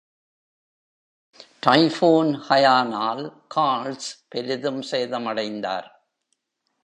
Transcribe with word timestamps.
Typhoon 1.65 2.31
ஹயானால் 2.47 3.23
கார்ல்ஸ் 3.55 4.09
பெரிதும் 4.29 4.81
சேதமடைந்தார். 4.91 5.89